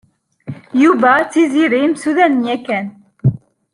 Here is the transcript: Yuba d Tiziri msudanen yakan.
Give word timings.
Yuba 0.81 1.11
d 1.21 1.27
Tiziri 1.31 1.81
msudanen 1.91 2.45
yakan. 2.49 2.85